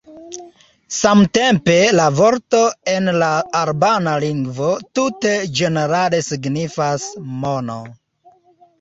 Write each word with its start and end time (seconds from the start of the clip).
Samtempe 0.99 1.75
la 1.97 2.07
vorto 2.21 2.63
en 2.95 3.11
la 3.25 3.29
albana 3.61 4.17
lingvo 4.27 4.73
tute 5.03 5.37
ĝenerale 5.63 6.27
signifas 6.33 7.11
"mono". 7.47 7.83